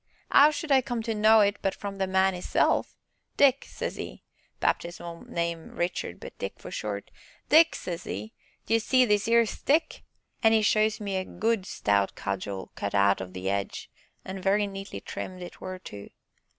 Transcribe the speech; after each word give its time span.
"'Ow 0.31 0.49
should 0.49 0.71
I 0.71 0.81
come 0.81 1.03
to 1.03 1.13
know 1.13 1.41
it 1.41 1.57
but 1.61 1.75
from 1.75 1.99
the 1.99 2.07
man 2.07 2.33
'isself? 2.33 2.97
'Dick,' 3.37 3.67
says 3.69 3.99
'e" 3.99 4.23
(baptismal 4.59 5.23
name 5.29 5.75
Richard, 5.75 6.19
but 6.19 6.35
Dick 6.39 6.57
for 6.57 6.71
short), 6.71 7.11
"'Dick,' 7.49 7.75
says 7.75 8.07
'e, 8.07 8.33
'd'ye 8.65 8.79
see 8.79 9.05
this 9.05 9.27
'ere 9.27 9.45
stick?' 9.45 10.03
an' 10.41 10.53
'e 10.53 10.63
shows 10.63 10.99
me 10.99 11.17
a 11.17 11.23
good, 11.23 11.67
stout 11.67 12.15
cudgel 12.15 12.71
cut 12.73 12.95
out 12.95 13.21
o' 13.21 13.27
th' 13.27 13.45
'edge, 13.45 13.91
an' 14.25 14.41
very 14.41 14.65
neatly 14.65 15.01
trimmed 15.01 15.43
it 15.43 15.61
were 15.61 15.77
too. 15.77 16.09